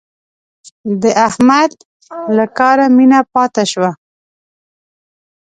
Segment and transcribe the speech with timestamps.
[1.01, 1.71] د احمد
[2.35, 3.91] له کاره مينه ماته شوه.